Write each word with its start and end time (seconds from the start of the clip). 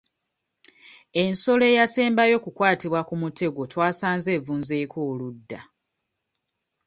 Ensolo 1.23 1.63
eyasembayo 1.71 2.33
okukwattibwa 2.37 3.01
ku 3.07 3.13
mutego 3.21 3.61
twasanze 3.71 4.29
evunzeeko 4.37 4.97
oludda. 5.09 5.59